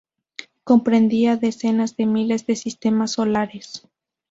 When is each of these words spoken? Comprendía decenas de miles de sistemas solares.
Comprendía 0.63 1.37
decenas 1.37 1.95
de 1.95 2.07
miles 2.07 2.47
de 2.47 2.55
sistemas 2.55 3.11
solares. 3.11 3.87